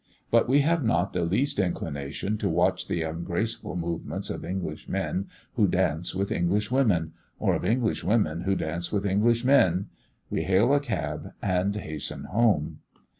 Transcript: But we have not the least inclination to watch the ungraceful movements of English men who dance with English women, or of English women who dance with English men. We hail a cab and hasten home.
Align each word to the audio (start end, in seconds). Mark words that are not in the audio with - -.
But 0.31 0.49
we 0.49 0.61
have 0.61 0.83
not 0.83 1.13
the 1.13 1.23
least 1.25 1.59
inclination 1.59 2.35
to 2.39 2.49
watch 2.49 2.87
the 2.87 3.03
ungraceful 3.03 3.75
movements 3.75 4.31
of 4.31 4.43
English 4.43 4.89
men 4.89 5.27
who 5.53 5.67
dance 5.67 6.15
with 6.15 6.31
English 6.31 6.71
women, 6.71 7.13
or 7.37 7.53
of 7.53 7.63
English 7.63 8.03
women 8.03 8.41
who 8.41 8.55
dance 8.55 8.91
with 8.91 9.05
English 9.05 9.45
men. 9.45 9.89
We 10.31 10.41
hail 10.41 10.73
a 10.73 10.79
cab 10.79 11.33
and 11.43 11.75
hasten 11.75 12.23
home. 12.23 12.79